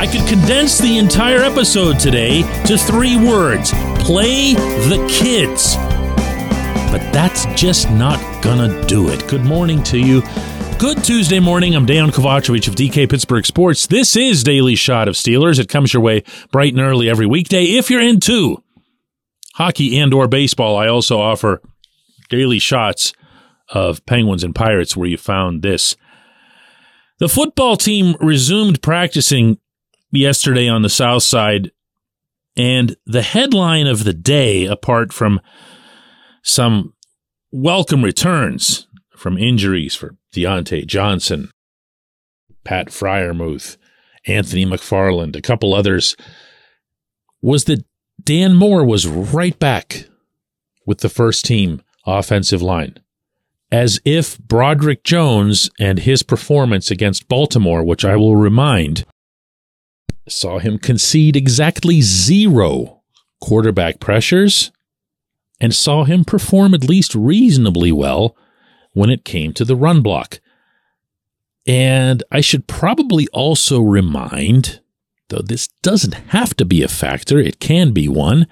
I 0.00 0.06
could 0.06 0.26
condense 0.26 0.78
the 0.78 0.96
entire 0.96 1.40
episode 1.40 1.98
today 1.98 2.40
to 2.64 2.78
three 2.78 3.18
words 3.18 3.70
play 3.98 4.54
the 4.54 5.06
kids. 5.10 5.76
But 6.90 7.12
that's 7.12 7.44
just 7.54 7.90
not 7.90 8.18
gonna 8.42 8.82
do 8.86 9.10
it. 9.10 9.28
Good 9.28 9.44
morning 9.44 9.82
to 9.82 9.98
you. 9.98 10.22
Good 10.78 11.04
Tuesday 11.04 11.38
morning. 11.38 11.76
I'm 11.76 11.84
Dejan 11.84 12.12
Kovacevic 12.12 12.66
of 12.66 12.76
DK 12.76 13.10
Pittsburgh 13.10 13.44
Sports. 13.44 13.88
This 13.88 14.16
is 14.16 14.42
Daily 14.42 14.74
Shot 14.74 15.06
of 15.06 15.16
Steelers. 15.16 15.58
It 15.58 15.68
comes 15.68 15.92
your 15.92 16.02
way 16.02 16.24
bright 16.50 16.72
and 16.72 16.80
early 16.80 17.10
every 17.10 17.26
weekday. 17.26 17.64
If 17.64 17.90
you're 17.90 18.00
into 18.00 18.62
hockey 19.56 19.98
and 19.98 20.14
or 20.14 20.28
baseball, 20.28 20.78
I 20.78 20.88
also 20.88 21.20
offer 21.20 21.60
daily 22.30 22.58
shots 22.58 23.12
of 23.68 24.06
Penguins 24.06 24.44
and 24.44 24.54
Pirates 24.54 24.96
where 24.96 25.08
you 25.08 25.18
found 25.18 25.60
this. 25.60 25.94
The 27.18 27.28
football 27.28 27.76
team 27.76 28.16
resumed 28.18 28.80
practicing 28.80 29.58
yesterday 30.10 30.68
on 30.68 30.82
the 30.82 30.88
South 30.88 31.22
Side, 31.22 31.70
and 32.56 32.96
the 33.06 33.22
headline 33.22 33.86
of 33.86 34.04
the 34.04 34.12
day, 34.12 34.66
apart 34.66 35.12
from 35.12 35.40
some 36.42 36.94
welcome 37.52 38.04
returns 38.04 38.86
from 39.16 39.38
injuries 39.38 39.94
for 39.94 40.16
Diontae 40.32 40.86
Johnson, 40.86 41.50
Pat 42.64 42.88
Freiermuth, 42.88 43.76
Anthony 44.26 44.66
McFarland, 44.66 45.36
a 45.36 45.42
couple 45.42 45.74
others, 45.74 46.16
was 47.40 47.64
that 47.64 47.84
Dan 48.22 48.54
Moore 48.54 48.84
was 48.84 49.06
right 49.06 49.58
back 49.58 50.06
with 50.86 50.98
the 50.98 51.08
first 51.08 51.44
team 51.44 51.82
offensive 52.06 52.62
line. 52.62 52.96
As 53.72 54.00
if 54.04 54.38
Broderick 54.38 55.04
Jones 55.04 55.70
and 55.78 56.00
his 56.00 56.22
performance 56.22 56.90
against 56.90 57.28
Baltimore, 57.28 57.84
which 57.84 58.04
I 58.04 58.16
will 58.16 58.36
remind, 58.36 59.04
saw 60.28 60.58
him 60.58 60.78
concede 60.78 61.36
exactly 61.36 62.00
zero 62.00 63.02
quarterback 63.40 64.00
pressures 64.00 64.70
and 65.60 65.74
saw 65.74 66.04
him 66.04 66.24
perform 66.24 66.74
at 66.74 66.88
least 66.88 67.14
reasonably 67.14 67.92
well 67.92 68.36
when 68.92 69.10
it 69.10 69.24
came 69.24 69.52
to 69.52 69.64
the 69.64 69.76
run 69.76 70.02
block. 70.02 70.40
And 71.66 72.22
I 72.30 72.40
should 72.40 72.66
probably 72.66 73.28
also 73.28 73.80
remind, 73.80 74.80
though 75.28 75.42
this 75.44 75.68
doesn't 75.82 76.14
have 76.14 76.56
to 76.56 76.64
be 76.64 76.82
a 76.82 76.88
factor, 76.88 77.38
it 77.38 77.60
can 77.60 77.92
be 77.92 78.08
one, 78.08 78.46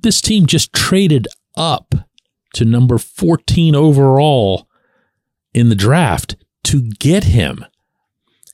this 0.00 0.20
team 0.20 0.46
just 0.46 0.72
traded 0.72 1.28
up 1.56 1.94
to 2.54 2.64
number 2.64 2.98
14 2.98 3.74
overall 3.74 4.68
in 5.52 5.68
the 5.68 5.74
draft 5.74 6.36
to 6.64 6.82
get 6.98 7.24
him 7.24 7.64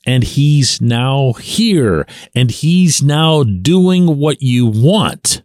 and 0.05 0.23
he's 0.23 0.79
now 0.81 1.33
here 1.33 2.05
and 2.33 2.51
he's 2.51 3.01
now 3.01 3.43
doing 3.43 4.17
what 4.17 4.41
you 4.41 4.65
want. 4.67 5.43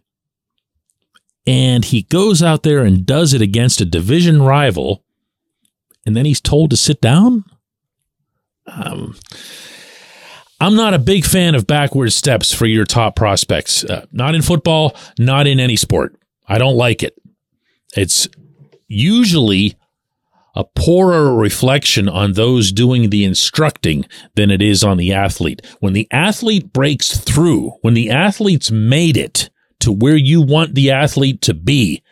And 1.47 1.83
he 1.83 2.03
goes 2.03 2.43
out 2.43 2.63
there 2.63 2.83
and 2.83 3.05
does 3.05 3.33
it 3.33 3.41
against 3.41 3.81
a 3.81 3.85
division 3.85 4.43
rival, 4.43 5.03
and 6.05 6.15
then 6.15 6.25
he's 6.25 6.39
told 6.39 6.69
to 6.69 6.77
sit 6.77 7.01
down. 7.01 7.45
Um, 8.67 9.15
I'm 10.59 10.75
not 10.75 10.93
a 10.93 10.99
big 10.99 11.25
fan 11.25 11.55
of 11.55 11.65
backward 11.65 12.13
steps 12.13 12.53
for 12.53 12.67
your 12.67 12.85
top 12.85 13.15
prospects. 13.15 13.83
Uh, 13.83 14.05
not 14.11 14.35
in 14.35 14.43
football, 14.43 14.95
not 15.17 15.47
in 15.47 15.59
any 15.59 15.75
sport. 15.75 16.15
I 16.47 16.59
don't 16.59 16.77
like 16.77 17.01
it. 17.01 17.17
It's 17.97 18.27
usually 18.87 19.75
a 20.55 20.63
poorer 20.63 21.35
reflection 21.35 22.09
on 22.09 22.33
those 22.33 22.71
doing 22.71 23.09
the 23.09 23.23
instructing 23.23 24.05
than 24.35 24.51
it 24.51 24.61
is 24.61 24.83
on 24.83 24.97
the 24.97 25.13
athlete. 25.13 25.61
When 25.79 25.93
the 25.93 26.07
athlete 26.11 26.73
breaks 26.73 27.17
through, 27.17 27.71
when 27.81 27.93
the 27.93 28.09
athlete's 28.09 28.71
made 28.71 29.17
it 29.17 29.49
to 29.79 29.91
where 29.91 30.17
you 30.17 30.41
want 30.41 30.75
the 30.75 30.91
athlete 30.91 31.41
to 31.43 31.53
be, 31.53 32.03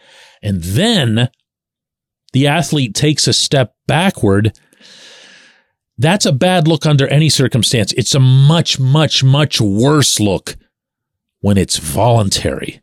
and 0.41 0.63
then 0.63 1.29
the 2.33 2.47
athlete 2.47 2.95
takes 2.95 3.27
a 3.27 3.33
step 3.33 3.75
backward, 3.87 4.57
that's 5.97 6.25
a 6.25 6.31
bad 6.31 6.67
look 6.67 6.85
under 6.85 7.07
any 7.07 7.27
circumstance. 7.29 7.91
It's 7.93 8.15
a 8.15 8.19
much, 8.19 8.79
much, 8.79 9.21
much 9.21 9.59
worse 9.59 10.19
look 10.19 10.55
when 11.41 11.57
it's 11.57 11.77
voluntary. 11.77 12.81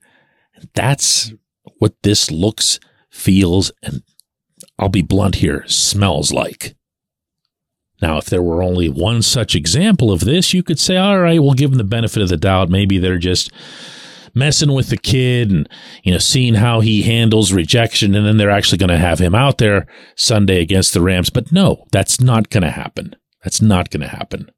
That's 0.75 1.33
what 1.79 1.95
this 2.03 2.31
looks, 2.31 2.79
feels, 3.11 3.73
and 3.83 4.03
I'll 4.79 4.89
be 4.89 5.03
blunt 5.03 5.37
here, 5.37 5.65
smells 5.67 6.33
like. 6.33 6.77
Now, 8.03 8.19
if 8.19 8.27
there 8.27 8.43
were 8.43 8.63
only 8.63 8.89
one 8.89 9.23
such 9.23 9.55
example 9.55 10.13
of 10.13 10.21
this, 10.21 10.53
you 10.53 10.63
could 10.63 10.79
say, 10.79 10.97
all 10.97 11.19
right, 11.19 11.43
we'll 11.43 11.55
give 11.55 11.71
them 11.71 11.79
the 11.79 11.85
benefit 11.85 12.23
of 12.23 12.29
the 12.29 12.37
doubt. 12.37 12.69
Maybe 12.69 12.99
they're 12.99 13.17
just 13.17 13.51
messing 14.35 14.73
with 14.73 14.91
the 14.91 14.99
kid 14.99 15.51
and, 15.51 15.67
you 16.03 16.13
know, 16.13 16.19
seeing 16.19 16.55
how 16.55 16.81
he 16.81 17.03
handles 17.03 17.55
rejection. 17.55 18.15
And 18.15 18.27
then 18.27 18.37
they're 18.37 18.51
actually 18.51 18.79
going 18.79 18.91
to 18.91 18.99
have 18.99 19.19
him 19.19 19.35
out 19.35 19.57
there 19.59 19.87
Sunday 20.15 20.61
against 20.61 20.93
the 20.93 21.01
Rams. 21.01 21.31
But 21.31 21.53
no, 21.53 21.87
that's 21.91 22.21
not 22.21 22.51
going 22.51 22.65
to 22.65 22.71
happen. 22.71 23.17
That's 23.43 23.63
not 23.63 23.91
going 23.91 24.03
to 24.03 24.09
happen. 24.09 24.51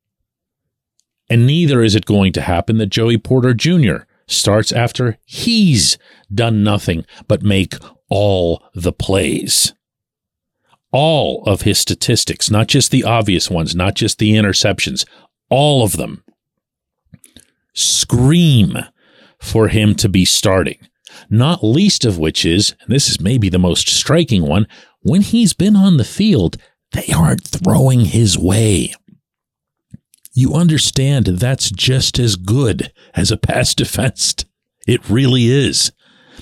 And 1.30 1.46
neither 1.46 1.82
is 1.82 1.94
it 1.94 2.06
going 2.06 2.32
to 2.32 2.40
happen 2.40 2.78
that 2.78 2.86
Joey 2.86 3.18
Porter 3.18 3.54
Jr. 3.54 3.98
starts 4.26 4.72
after 4.72 5.18
he's 5.24 5.96
done 6.34 6.64
nothing 6.64 7.04
but 7.28 7.42
make 7.42 7.74
all 8.08 8.64
the 8.74 8.92
plays 8.92 9.74
all 10.92 11.44
of 11.44 11.62
his 11.62 11.78
statistics, 11.78 12.50
not 12.50 12.66
just 12.66 12.90
the 12.90 13.04
obvious 13.04 13.50
ones, 13.50 13.74
not 13.74 13.94
just 13.94 14.18
the 14.18 14.32
interceptions, 14.32 15.04
all 15.50 15.82
of 15.82 15.96
them 15.96 16.22
scream 17.74 18.76
for 19.40 19.68
him 19.68 19.94
to 19.94 20.08
be 20.08 20.24
starting. 20.24 20.78
Not 21.30 21.64
least 21.64 22.04
of 22.04 22.18
which 22.18 22.44
is, 22.44 22.74
and 22.82 22.90
this 22.90 23.08
is 23.08 23.20
maybe 23.20 23.48
the 23.48 23.58
most 23.58 23.88
striking 23.88 24.46
one, 24.46 24.66
when 25.00 25.22
he's 25.22 25.52
been 25.52 25.76
on 25.76 25.96
the 25.96 26.04
field, 26.04 26.56
they 26.92 27.12
aren't 27.14 27.46
throwing 27.46 28.00
his 28.00 28.38
way. 28.38 28.94
You 30.32 30.54
understand 30.54 31.26
that's 31.26 31.70
just 31.70 32.18
as 32.18 32.36
good 32.36 32.92
as 33.14 33.30
a 33.30 33.36
pass 33.36 33.74
defense. 33.76 34.34
It 34.86 35.08
really 35.08 35.46
is. 35.46 35.92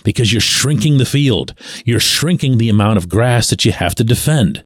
Because 0.07 0.33
you're 0.33 0.41
shrinking 0.41 0.99
the 0.99 1.05
field. 1.05 1.53
You're 1.85 1.99
shrinking 1.99 2.59
the 2.59 2.69
amount 2.69 2.97
of 2.97 3.09
grass 3.09 3.51
that 3.51 3.65
you 3.65 3.73
have 3.73 3.97
to 3.97 4.05
defend. 4.05 4.65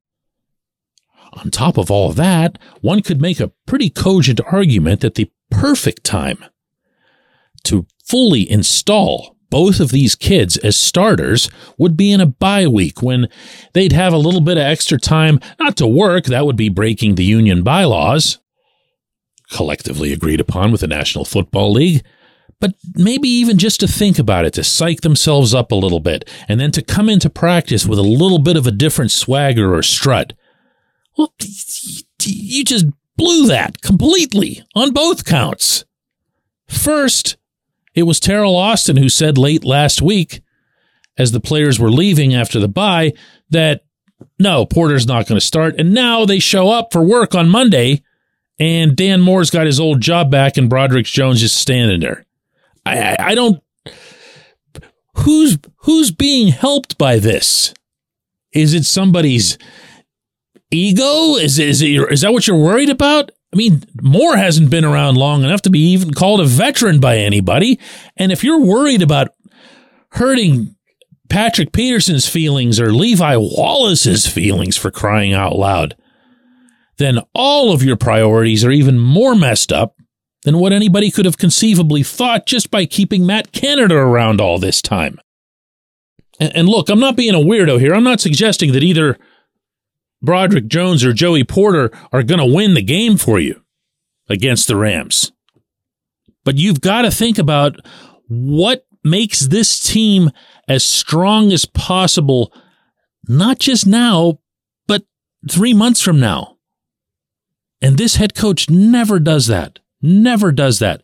On 1.32 1.50
top 1.50 1.78
of 1.78 1.90
all 1.90 2.12
that, 2.12 2.58
one 2.82 3.00
could 3.00 3.22
make 3.22 3.40
a 3.40 3.50
pretty 3.66 3.88
cogent 3.88 4.42
argument 4.52 5.00
that 5.00 5.14
the 5.14 5.30
perfect 5.50 6.04
time 6.04 6.44
to 7.64 7.86
fully 8.04 8.48
install 8.50 9.34
both 9.48 9.80
of 9.80 9.90
these 9.90 10.14
kids 10.14 10.58
as 10.58 10.76
starters 10.76 11.48
would 11.78 11.96
be 11.96 12.12
in 12.12 12.20
a 12.20 12.26
bye 12.26 12.66
week 12.66 13.00
when 13.00 13.26
they'd 13.72 13.92
have 13.92 14.12
a 14.12 14.18
little 14.18 14.42
bit 14.42 14.58
of 14.58 14.64
extra 14.64 14.98
time 14.98 15.40
not 15.58 15.74
to 15.78 15.86
work. 15.86 16.26
That 16.26 16.44
would 16.44 16.56
be 16.56 16.68
breaking 16.68 17.14
the 17.14 17.24
union 17.24 17.62
bylaws, 17.62 18.38
collectively 19.50 20.12
agreed 20.12 20.40
upon 20.40 20.70
with 20.70 20.82
the 20.82 20.86
National 20.86 21.24
Football 21.24 21.72
League. 21.72 22.04
But 22.60 22.74
maybe 22.94 23.28
even 23.28 23.56
just 23.56 23.80
to 23.80 23.88
think 23.88 24.18
about 24.18 24.44
it, 24.44 24.52
to 24.54 24.64
psych 24.64 25.00
themselves 25.00 25.54
up 25.54 25.72
a 25.72 25.76
little 25.76 26.00
bit, 26.00 26.28
and 26.48 26.60
then 26.60 26.70
to 26.72 26.82
come 26.82 27.08
into 27.08 27.30
practice 27.30 27.86
with 27.86 27.98
a 27.98 28.02
little 28.02 28.38
bit 28.38 28.56
of 28.56 28.66
a 28.66 28.70
different 28.70 29.10
swagger 29.10 29.74
or 29.74 29.82
strut. 29.82 30.34
Well, 31.16 31.32
you 32.22 32.64
just 32.64 32.86
blew 33.16 33.46
that 33.46 33.80
completely 33.80 34.62
on 34.74 34.92
both 34.92 35.24
counts. 35.24 35.84
First, 36.68 37.36
it 37.94 38.04
was 38.04 38.20
Teryl 38.20 38.54
Austin 38.54 38.96
who 38.96 39.08
said 39.08 39.36
late 39.36 39.64
last 39.64 40.00
week, 40.02 40.42
as 41.18 41.32
the 41.32 41.40
players 41.40 41.80
were 41.80 41.90
leaving 41.90 42.34
after 42.34 42.60
the 42.60 42.68
bye, 42.68 43.12
that 43.50 43.82
no, 44.38 44.66
Porter's 44.66 45.06
not 45.06 45.26
going 45.26 45.38
to 45.40 45.46
start. 45.46 45.76
And 45.78 45.92
now 45.92 46.24
they 46.24 46.38
show 46.38 46.70
up 46.70 46.92
for 46.92 47.02
work 47.02 47.34
on 47.34 47.48
Monday, 47.48 48.02
and 48.58 48.94
Dan 48.94 49.20
Moore's 49.20 49.50
got 49.50 49.66
his 49.66 49.80
old 49.80 50.00
job 50.00 50.30
back, 50.30 50.56
and 50.56 50.68
Broderick 50.68 51.06
Jones 51.06 51.42
is 51.42 51.52
standing 51.52 52.00
there. 52.00 52.26
I, 52.86 53.16
I, 53.18 53.34
don't. 53.34 53.62
Who's 55.16 55.58
who's 55.78 56.10
being 56.10 56.48
helped 56.48 56.98
by 56.98 57.18
this? 57.18 57.74
Is 58.52 58.74
it 58.74 58.84
somebody's 58.84 59.58
ego? 60.70 61.36
Is 61.36 61.58
is 61.58 61.82
it, 61.82 61.88
is 62.10 62.22
that 62.22 62.32
what 62.32 62.46
you're 62.46 62.56
worried 62.56 62.90
about? 62.90 63.30
I 63.52 63.56
mean, 63.56 63.82
Moore 64.00 64.36
hasn't 64.36 64.70
been 64.70 64.84
around 64.84 65.16
long 65.16 65.42
enough 65.42 65.62
to 65.62 65.70
be 65.70 65.80
even 65.90 66.14
called 66.14 66.40
a 66.40 66.44
veteran 66.44 67.00
by 67.00 67.18
anybody. 67.18 67.80
And 68.16 68.30
if 68.30 68.44
you're 68.44 68.60
worried 68.60 69.02
about 69.02 69.30
hurting 70.12 70.76
Patrick 71.28 71.72
Peterson's 71.72 72.28
feelings 72.28 72.78
or 72.78 72.92
Levi 72.92 73.36
Wallace's 73.36 74.26
feelings 74.26 74.76
for 74.76 74.90
crying 74.90 75.32
out 75.32 75.56
loud, 75.56 75.96
then 76.98 77.20
all 77.34 77.72
of 77.72 77.82
your 77.82 77.96
priorities 77.96 78.64
are 78.64 78.70
even 78.70 78.98
more 78.98 79.34
messed 79.34 79.72
up 79.72 79.96
than 80.44 80.58
what 80.58 80.72
anybody 80.72 81.10
could 81.10 81.24
have 81.24 81.38
conceivably 81.38 82.02
thought 82.02 82.46
just 82.46 82.70
by 82.70 82.86
keeping 82.86 83.26
Matt 83.26 83.52
Canada 83.52 83.94
around 83.94 84.40
all 84.40 84.58
this 84.58 84.80
time. 84.80 85.18
And, 86.38 86.54
and 86.56 86.68
look, 86.68 86.88
I'm 86.88 87.00
not 87.00 87.16
being 87.16 87.34
a 87.34 87.38
weirdo 87.38 87.78
here. 87.78 87.94
I'm 87.94 88.04
not 88.04 88.20
suggesting 88.20 88.72
that 88.72 88.82
either 88.82 89.18
Broderick 90.22 90.66
Jones 90.66 91.04
or 91.04 91.12
Joey 91.12 91.44
Porter 91.44 91.90
are 92.12 92.22
going 92.22 92.40
to 92.40 92.54
win 92.54 92.74
the 92.74 92.82
game 92.82 93.16
for 93.16 93.38
you 93.38 93.62
against 94.28 94.66
the 94.66 94.76
Rams. 94.76 95.32
But 96.44 96.56
you've 96.56 96.80
got 96.80 97.02
to 97.02 97.10
think 97.10 97.38
about 97.38 97.76
what 98.28 98.86
makes 99.04 99.40
this 99.40 99.78
team 99.78 100.30
as 100.68 100.84
strong 100.84 101.52
as 101.52 101.64
possible, 101.64 102.52
not 103.28 103.58
just 103.58 103.86
now, 103.86 104.40
but 104.86 105.04
three 105.50 105.74
months 105.74 106.00
from 106.00 106.20
now. 106.20 106.56
And 107.82 107.96
this 107.96 108.16
head 108.16 108.34
coach 108.34 108.68
never 108.68 109.18
does 109.18 109.46
that. 109.46 109.78
Never 110.02 110.52
does 110.52 110.78
that. 110.78 111.02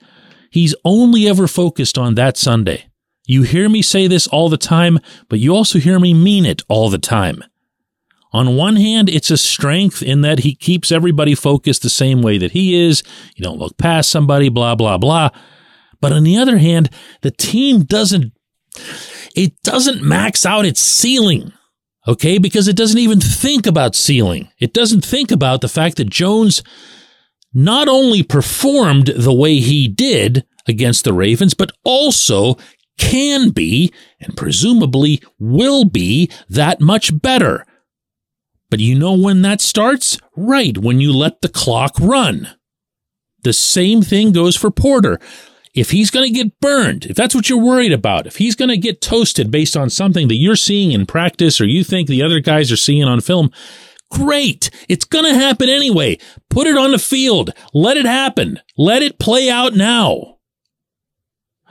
He's 0.50 0.74
only 0.84 1.28
ever 1.28 1.46
focused 1.46 1.98
on 1.98 2.14
that 2.14 2.36
Sunday. 2.36 2.86
You 3.26 3.42
hear 3.42 3.68
me 3.68 3.82
say 3.82 4.06
this 4.06 4.26
all 4.28 4.48
the 4.48 4.56
time, 4.56 5.00
but 5.28 5.40
you 5.40 5.54
also 5.54 5.78
hear 5.78 5.98
me 5.98 6.14
mean 6.14 6.46
it 6.46 6.62
all 6.68 6.88
the 6.88 6.98
time. 6.98 7.42
On 8.32 8.56
one 8.56 8.76
hand, 8.76 9.08
it's 9.08 9.30
a 9.30 9.36
strength 9.36 10.02
in 10.02 10.20
that 10.20 10.40
he 10.40 10.54
keeps 10.54 10.92
everybody 10.92 11.34
focused 11.34 11.82
the 11.82 11.88
same 11.88 12.22
way 12.22 12.38
that 12.38 12.52
he 12.52 12.74
is. 12.74 13.02
You 13.34 13.42
don't 13.42 13.58
look 13.58 13.78
past 13.78 14.10
somebody, 14.10 14.48
blah, 14.48 14.74
blah, 14.74 14.98
blah. 14.98 15.30
But 16.00 16.12
on 16.12 16.22
the 16.22 16.36
other 16.36 16.58
hand, 16.58 16.90
the 17.22 17.30
team 17.30 17.84
doesn't, 17.84 18.32
it 19.34 19.60
doesn't 19.62 20.02
max 20.02 20.44
out 20.44 20.66
its 20.66 20.80
ceiling. 20.80 21.52
Okay. 22.06 22.38
Because 22.38 22.68
it 22.68 22.76
doesn't 22.76 22.98
even 22.98 23.20
think 23.20 23.66
about 23.66 23.96
ceiling. 23.96 24.50
It 24.60 24.72
doesn't 24.74 25.04
think 25.04 25.30
about 25.30 25.60
the 25.60 25.68
fact 25.68 25.96
that 25.96 26.10
Jones 26.10 26.62
not 27.56 27.88
only 27.88 28.22
performed 28.22 29.06
the 29.06 29.32
way 29.32 29.60
he 29.60 29.88
did 29.88 30.44
against 30.68 31.04
the 31.04 31.14
Ravens, 31.14 31.54
but 31.54 31.72
also 31.84 32.58
can 32.98 33.48
be 33.48 33.90
and 34.20 34.36
presumably 34.36 35.22
will 35.38 35.86
be 35.86 36.30
that 36.50 36.82
much 36.82 37.18
better. 37.22 37.64
But 38.68 38.80
you 38.80 38.94
know 38.94 39.14
when 39.14 39.40
that 39.40 39.62
starts? 39.62 40.18
Right, 40.36 40.76
when 40.76 41.00
you 41.00 41.14
let 41.14 41.40
the 41.40 41.48
clock 41.48 41.94
run. 41.98 42.50
The 43.42 43.54
same 43.54 44.02
thing 44.02 44.32
goes 44.32 44.54
for 44.54 44.70
Porter. 44.70 45.18
If 45.72 45.92
he's 45.92 46.10
going 46.10 46.30
to 46.30 46.38
get 46.38 46.60
burned, 46.60 47.06
if 47.06 47.16
that's 47.16 47.34
what 47.34 47.48
you're 47.48 47.58
worried 47.58 47.92
about, 47.92 48.26
if 48.26 48.36
he's 48.36 48.54
going 48.54 48.68
to 48.68 48.76
get 48.76 49.00
toasted 49.00 49.50
based 49.50 49.78
on 49.78 49.88
something 49.88 50.28
that 50.28 50.34
you're 50.34 50.56
seeing 50.56 50.92
in 50.92 51.06
practice 51.06 51.58
or 51.58 51.66
you 51.66 51.84
think 51.84 52.06
the 52.06 52.22
other 52.22 52.40
guys 52.40 52.70
are 52.70 52.76
seeing 52.76 53.04
on 53.04 53.22
film, 53.22 53.50
great. 54.10 54.70
It's 54.88 55.04
going 55.04 55.24
to 55.24 55.34
happen 55.34 55.68
anyway. 55.68 56.18
Put 56.48 56.66
it 56.66 56.76
on 56.76 56.92
the 56.92 56.98
field. 56.98 57.50
Let 57.72 57.96
it 57.96 58.06
happen. 58.06 58.60
Let 58.76 59.02
it 59.02 59.18
play 59.18 59.50
out 59.50 59.74
now. 59.74 60.38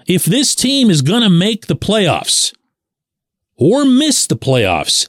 If 0.08 0.26
this 0.26 0.54
team 0.54 0.90
is 0.90 1.02
going 1.02 1.24
to 1.24 1.30
make 1.30 1.66
the 1.66 1.76
playoffs 1.76 2.54
or 3.58 3.86
miss 3.86 4.28
the 4.28 4.38
playoffs, 4.38 5.08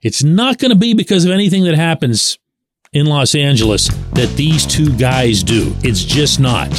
it's 0.00 0.22
not 0.22 0.58
going 0.58 0.70
to 0.70 0.76
be 0.76 0.94
because 0.94 1.24
of 1.24 1.30
anything 1.30 1.64
that 1.64 1.74
happens 1.74 2.38
in 2.92 3.06
Los 3.06 3.34
Angeles 3.34 3.88
that 4.14 4.32
these 4.36 4.64
two 4.64 4.96
guys 4.96 5.42
do. 5.42 5.74
It's 5.82 6.02
just 6.02 6.40
not. 6.40 6.70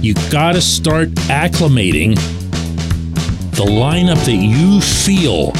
You 0.00 0.14
got 0.30 0.52
to 0.52 0.60
start 0.60 1.08
acclimating 1.28 2.14
the 3.56 3.64
lineup 3.64 4.22
that 4.26 4.32
you 4.32 4.80
feel 4.80 5.52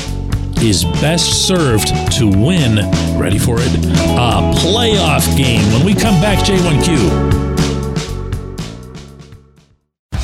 is 0.63 0.85
best 1.01 1.47
served 1.47 1.89
to 2.13 2.29
win, 2.29 2.77
ready 3.19 3.39
for 3.39 3.57
it, 3.59 3.75
a 3.75 4.53
playoff 4.61 5.37
game. 5.37 5.63
When 5.73 5.85
we 5.85 5.95
come 5.95 6.21
back, 6.21 6.39
J1Q. 6.45 7.45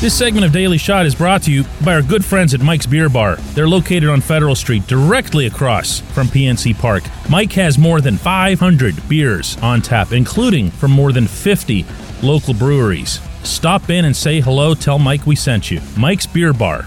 This 0.01 0.17
segment 0.17 0.47
of 0.47 0.53
Daily 0.53 0.79
Shot 0.79 1.05
is 1.05 1.15
brought 1.15 1.43
to 1.43 1.53
you 1.53 1.65
by 1.85 1.93
our 1.93 2.01
good 2.01 2.25
friends 2.25 2.55
at 2.55 2.63
Mike's 2.63 2.87
Beer 2.87 3.11
Bar. 3.11 3.37
They're 3.55 3.69
located 3.69 4.09
on 4.09 4.23
Federal 4.23 4.55
Street, 4.55 4.87
directly 4.87 5.47
across 5.47 6.01
from 6.01 6.27
PNC 6.29 6.79
Park. 6.79 7.03
Mike 7.29 7.53
has 7.53 7.77
more 7.77 8.01
than 8.01 8.17
500 8.17 9.09
beers 9.11 9.59
on 9.59 9.83
tap, 9.83 10.13
including 10.13 10.71
from 10.71 10.91
more 10.91 11.13
than 11.13 11.27
50 11.27 11.85
local 12.23 12.55
breweries. 12.55 13.21
Stop 13.43 13.91
in 13.91 14.07
and 14.07 14.17
say 14.17 14.41
hello. 14.41 14.75
Tell 14.75 14.99
Mike 14.99 15.27
we 15.27 15.37
sent 15.37 15.71
you. 15.71 15.83
Mike's 15.99 16.27
Beer 16.27 16.55
Bar. 16.55 16.87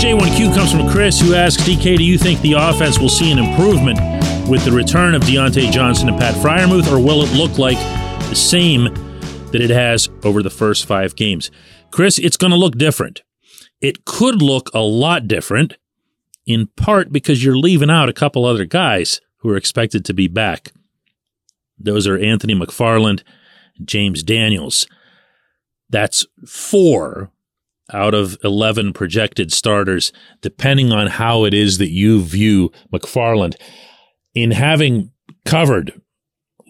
J1Q 0.00 0.54
comes 0.54 0.72
from 0.72 0.88
Chris, 0.88 1.20
who 1.20 1.34
asks 1.34 1.62
DK, 1.62 1.98
do 1.98 2.02
you 2.02 2.16
think 2.16 2.40
the 2.40 2.54
offense 2.54 2.98
will 2.98 3.10
see 3.10 3.30
an 3.30 3.38
improvement 3.38 3.98
with 4.48 4.64
the 4.64 4.72
return 4.72 5.14
of 5.14 5.20
Diontae 5.20 5.70
Johnson 5.70 6.08
and 6.08 6.18
Pat 6.18 6.34
Freiermuth, 6.36 6.90
or 6.90 6.98
will 6.98 7.22
it 7.22 7.30
look 7.34 7.58
like 7.58 7.76
the 8.30 8.34
same 8.34 8.84
that 9.52 9.60
it 9.60 9.68
has 9.68 10.08
over 10.24 10.42
the 10.42 10.48
first 10.48 10.86
five 10.86 11.14
games? 11.16 11.50
Chris, 11.90 12.18
it's 12.18 12.38
going 12.38 12.50
to 12.50 12.56
look 12.56 12.78
different. 12.78 13.20
It 13.82 14.06
could 14.06 14.40
look 14.40 14.70
a 14.72 14.78
lot 14.78 15.28
different, 15.28 15.76
in 16.46 16.68
part 16.78 17.12
because 17.12 17.44
you're 17.44 17.58
leaving 17.58 17.90
out 17.90 18.08
a 18.08 18.14
couple 18.14 18.46
other 18.46 18.64
guys 18.64 19.20
who 19.40 19.50
are 19.50 19.56
expected 19.58 20.06
to 20.06 20.14
be 20.14 20.28
back. 20.28 20.72
Those 21.78 22.06
are 22.06 22.16
Anthony 22.16 22.54
McFarland, 22.54 23.22
James 23.84 24.22
Daniels. 24.22 24.86
That's 25.90 26.24
four 26.46 27.30
out 27.92 28.14
of 28.14 28.36
11 28.44 28.92
projected 28.92 29.52
starters, 29.52 30.12
depending 30.40 30.92
on 30.92 31.06
how 31.08 31.44
it 31.44 31.54
is 31.54 31.78
that 31.78 31.90
you 31.90 32.22
view 32.22 32.70
McFarland. 32.92 33.54
In 34.34 34.52
having 34.52 35.10
covered 35.44 36.00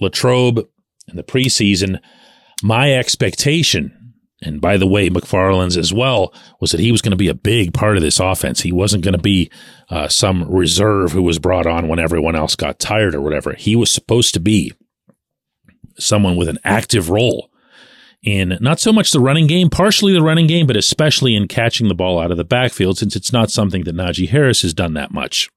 Latrobe 0.01 0.67
in 1.09 1.17
the 1.17 1.23
preseason, 1.23 2.01
my 2.63 2.95
expectation, 2.95 4.15
and 4.43 4.61
by 4.61 4.77
the 4.77 4.87
way, 4.87 5.11
McFarland's 5.11 5.77
as 5.77 5.93
well, 5.93 6.33
was 6.61 6.71
that 6.71 6.81
he 6.81 6.93
was 6.93 7.03
going 7.03 7.11
to 7.11 7.17
be 7.17 7.29
a 7.29 7.35
big 7.35 7.75
part 7.75 7.97
of 7.97 8.03
this 8.03 8.19
offense. 8.19 8.61
He 8.61 8.73
wasn't 8.73 9.05
going 9.05 9.17
to 9.17 9.21
be 9.21 9.51
uh, 9.91 10.09
some 10.09 10.51
reserve 10.51 11.13
who 11.13 11.23
was 11.23 11.39
brought 11.39 11.67
on 11.67 11.89
when 11.89 11.99
everyone 11.99 12.37
else 12.37 12.57
got 12.57 12.79
tired 12.79 13.15
or 13.15 13.21
whatever. 13.21 13.53
He 13.53 13.77
was 13.77 13.93
supposed 13.93 14.33
to 14.35 14.41
be 14.41 14.73
someone 15.99 16.37
with 16.37 16.49
an 16.49 16.59
active 16.65 17.11
role 17.11 17.50
in 18.23 18.59
not 18.61 18.81
so 18.81 18.93
much 18.93 19.13
the 19.13 19.21
running 19.21 19.47
game, 19.47 19.71
partially 19.71 20.13
the 20.13 20.23
running 20.23 20.47
game, 20.47 20.67
but 20.67 20.77
especially 20.77 21.35
in 21.35 21.49
catching 21.49 21.89
the 21.89 21.95
ball 21.95 22.19
out 22.19 22.31
of 22.31 22.37
the 22.37 22.45
backfield, 22.45 22.99
since 22.99 23.17
it's 23.17 23.33
not 23.33 23.51
something 23.51 23.85
that 23.85 23.97
Najee 23.97 24.29
Harris 24.29 24.63
has 24.63 24.75
done 24.75 24.95
that 24.95 25.11
much. 25.11 25.49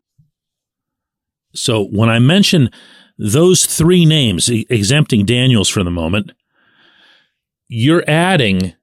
So 1.53 1.85
when 1.85 2.09
I 2.09 2.19
mention 2.19 2.69
those 3.17 3.65
three 3.65 4.05
names, 4.05 4.49
exempting 4.49 5.25
Daniels 5.25 5.69
for 5.69 5.83
the 5.83 5.91
moment, 5.91 6.31
you're 7.67 8.03
adding 8.07 8.73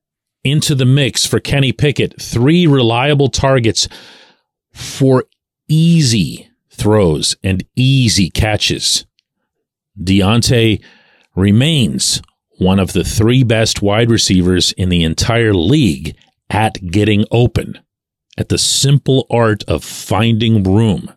into 0.45 0.75
the 0.75 0.87
mix 0.87 1.27
for 1.27 1.41
Kenny 1.41 1.73
Pickett 1.73 2.21
three 2.21 2.67
reliable 2.67 3.29
targets 3.29 3.89
for 4.73 5.25
easy 5.69 6.51
throws 6.71 7.37
and 7.43 7.65
easy 7.77 8.31
catches. 8.31 9.05
Diontae 10.01 10.83
remains 11.35 12.23
one 12.61 12.79
of 12.79 12.93
the 12.93 13.05
three 13.05 13.43
best 13.43 13.81
wide 13.81 14.11
receivers 14.11 14.73
in 14.73 14.91
the 14.91 15.03
entire 15.03 15.55
league 15.55 16.15
at 16.51 16.75
getting 16.91 17.25
open, 17.31 17.79
at 18.37 18.51
the 18.51 18.59
simple 18.59 19.27
art 19.31 19.65
of 19.65 19.83
finding 19.83 20.63
room. 20.63 21.11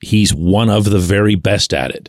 He's 0.00 0.32
one 0.32 0.70
of 0.70 0.84
the 0.84 0.98
very 0.98 1.34
best 1.34 1.74
at 1.74 1.90
it. 1.90 2.08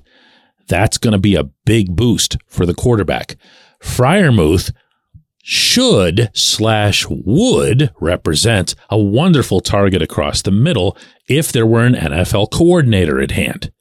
That's 0.70 0.98
going 0.98 1.12
to 1.12 1.20
be 1.20 1.36
a 1.36 1.50
big 1.66 1.96
boost 1.96 2.38
for 2.48 2.66
the 2.66 2.74
quarterback. 2.74 3.36
Freiermuth 3.84 4.72
should 5.44 6.30
slash 6.34 7.06
would 7.10 7.92
represent 8.00 8.76
a 8.90 8.98
wonderful 8.98 9.60
target 9.60 10.02
across 10.02 10.42
the 10.42 10.52
middle 10.52 10.96
if 11.28 11.52
there 11.52 11.66
were 11.66 11.86
an 11.86 11.96
NFL 11.96 12.52
coordinator 12.52 13.20
at 13.20 13.32
hand. 13.32 13.74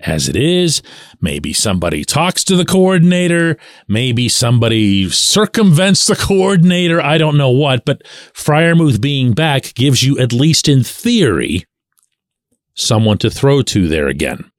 As 0.00 0.28
it 0.28 0.36
is, 0.36 0.82
maybe 1.20 1.52
somebody 1.52 2.04
talks 2.04 2.44
to 2.44 2.56
the 2.56 2.64
coordinator, 2.64 3.56
maybe 3.88 4.28
somebody 4.28 5.08
circumvents 5.08 6.06
the 6.06 6.16
coordinator, 6.16 7.00
I 7.00 7.16
don't 7.16 7.36
know 7.36 7.50
what, 7.50 7.84
but 7.84 8.02
Freiermuth 8.34 9.00
being 9.00 9.32
back 9.32 9.72
gives 9.74 10.02
you, 10.02 10.18
at 10.18 10.32
least 10.32 10.68
in 10.68 10.82
theory, 10.82 11.64
someone 12.74 13.18
to 13.18 13.30
throw 13.30 13.62
to 13.62 13.88
there 13.88 14.08
again. 14.08 14.50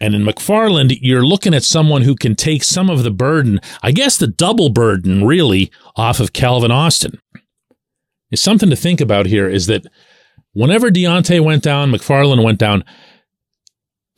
And 0.00 0.14
in 0.14 0.22
McFarland, 0.22 0.96
you're 1.00 1.26
looking 1.26 1.54
at 1.54 1.64
someone 1.64 2.02
who 2.02 2.14
can 2.14 2.36
take 2.36 2.62
some 2.62 2.88
of 2.88 3.02
the 3.02 3.10
burden, 3.10 3.58
I 3.82 3.90
guess 3.90 4.16
the 4.16 4.28
double 4.28 4.68
burden, 4.68 5.26
really, 5.26 5.72
off 5.96 6.20
of 6.20 6.32
Calvin 6.32 6.70
Austin. 6.70 7.18
It's 8.30 8.42
something 8.42 8.70
to 8.70 8.76
think 8.76 9.00
about 9.00 9.26
here 9.26 9.48
is 9.48 9.66
that 9.66 9.86
whenever 10.52 10.90
Diontae 10.90 11.40
went 11.40 11.64
down, 11.64 11.90
McFarland 11.90 12.44
went 12.44 12.58
down, 12.58 12.84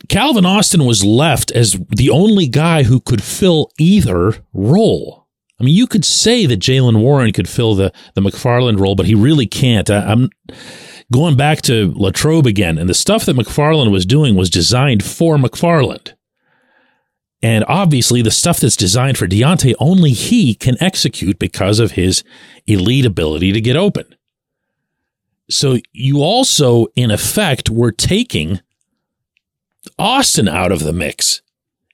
Calvin 0.09 0.45
Austin 0.45 0.85
was 0.85 1.03
left 1.03 1.51
as 1.51 1.79
the 1.89 2.09
only 2.09 2.47
guy 2.47 2.83
who 2.83 2.99
could 2.99 3.23
fill 3.23 3.71
either 3.79 4.43
role. 4.53 5.27
I 5.59 5.63
mean, 5.63 5.75
you 5.75 5.85
could 5.85 6.05
say 6.05 6.47
that 6.47 6.59
Jaylen 6.59 7.01
Warren 7.01 7.31
could 7.33 7.47
fill 7.47 7.75
the, 7.75 7.93
the 8.15 8.21
McFarland 8.21 8.79
role, 8.79 8.95
but 8.95 9.05
he 9.05 9.13
really 9.13 9.45
can't. 9.45 9.89
I, 9.91 10.11
am 10.11 10.29
going 11.11 11.37
back 11.37 11.61
to 11.63 11.93
Latrobe 11.95 12.47
again, 12.47 12.77
and 12.79 12.89
the 12.89 12.95
stuff 12.95 13.25
that 13.25 13.35
McFarland 13.35 13.91
was 13.91 14.05
doing 14.05 14.35
was 14.35 14.49
designed 14.49 15.03
for 15.03 15.37
McFarland. 15.37 16.13
And 17.43 17.65
obviously, 17.67 18.21
the 18.21 18.31
stuff 18.31 18.59
that's 18.59 18.75
designed 18.75 19.17
for 19.17 19.27
Diontae, 19.27 19.75
only 19.79 20.11
he 20.11 20.53
can 20.55 20.81
execute 20.81 21.39
because 21.39 21.79
of 21.79 21.91
his 21.91 22.23
elite 22.67 23.05
ability 23.05 23.51
to 23.51 23.61
get 23.61 23.75
open. 23.75 24.15
So 25.49 25.77
you 25.91 26.21
also, 26.21 26.87
in 26.95 27.11
effect, 27.11 27.69
were 27.69 27.91
taking 27.91 28.61
Austin 29.97 30.47
out 30.47 30.71
of 30.71 30.83
the 30.83 30.93
mix 30.93 31.41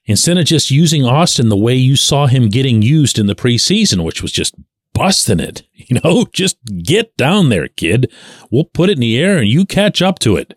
instead 0.06 0.38
of 0.38 0.46
just 0.46 0.70
using 0.70 1.04
Austin 1.04 1.48
the 1.48 1.56
way 1.56 1.74
you 1.74 1.96
saw 1.96 2.26
him 2.26 2.48
getting 2.48 2.82
used 2.82 3.18
in 3.18 3.26
the 3.26 3.34
preseason, 3.34 4.04
which 4.04 4.22
was 4.22 4.32
just 4.32 4.54
busting 4.94 5.40
it. 5.40 5.62
You 5.90 5.98
know, 6.04 6.26
just 6.34 6.58
get 6.82 7.16
down 7.16 7.48
there, 7.48 7.68
kid. 7.68 8.12
We'll 8.50 8.64
put 8.64 8.90
it 8.90 8.98
in 8.98 9.00
the 9.00 9.18
air 9.18 9.38
and 9.38 9.48
you 9.48 9.64
catch 9.64 10.02
up 10.02 10.18
to 10.18 10.36
it. 10.36 10.52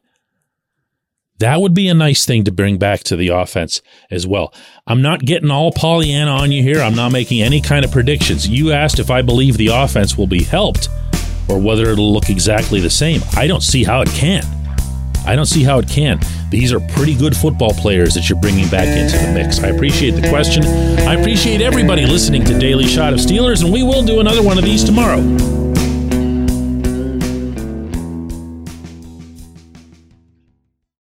That 1.39 1.61
would 1.61 1.73
be 1.73 1.87
a 1.87 1.93
nice 1.93 2.25
thing 2.25 2.43
to 2.43 2.51
bring 2.51 2.77
back 2.77 2.99
to 3.05 3.15
the 3.15 3.29
offense 3.29 3.81
as 4.09 4.27
well. 4.27 4.53
I'm 4.85 5.01
not 5.01 5.21
getting 5.21 5.49
all 5.49 5.71
Pollyanna 5.71 6.31
on 6.31 6.51
you 6.51 6.61
here. 6.61 6.81
I'm 6.81 6.95
not 6.95 7.13
making 7.13 7.41
any 7.41 7.61
kind 7.61 7.85
of 7.85 7.93
predictions. 7.93 8.45
You 8.45 8.73
asked 8.73 8.99
if 8.99 9.09
I 9.09 9.21
believe 9.21 9.55
the 9.55 9.67
offense 9.67 10.17
will 10.17 10.27
be 10.27 10.43
helped 10.43 10.89
or 11.47 11.61
whether 11.61 11.89
it'll 11.89 12.11
look 12.11 12.29
exactly 12.29 12.81
the 12.81 12.89
same. 12.89 13.21
I 13.37 13.47
don't 13.47 13.63
see 13.63 13.85
how 13.85 14.01
it 14.01 14.09
can. 14.09 14.43
I 15.25 15.35
don't 15.35 15.45
see 15.45 15.63
how 15.63 15.79
it 15.79 15.87
can. 15.87 16.19
These 16.49 16.73
are 16.73 16.79
pretty 16.79 17.15
good 17.15 17.35
football 17.35 17.71
players 17.71 18.13
that 18.15 18.29
you're 18.29 18.39
bringing 18.39 18.67
back 18.69 18.87
into 18.87 19.17
the 19.17 19.31
mix. 19.33 19.59
I 19.59 19.67
appreciate 19.67 20.11
the 20.11 20.27
question. 20.29 20.63
I 20.65 21.15
appreciate 21.15 21.61
everybody 21.61 22.05
listening 22.05 22.43
to 22.45 22.57
Daily 22.57 22.87
Shot 22.87 23.13
of 23.13 23.19
Steelers, 23.19 23.63
and 23.63 23.71
we 23.71 23.83
will 23.83 24.03
do 24.03 24.19
another 24.19 24.41
one 24.43 24.57
of 24.57 24.63
these 24.63 24.83
tomorrow. 24.83 25.60